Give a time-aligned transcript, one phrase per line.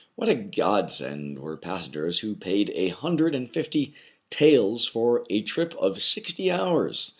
[0.15, 3.93] What a godsend were passengers who paid a hundred and fifty
[4.31, 7.09] taels for a trip of sixty hours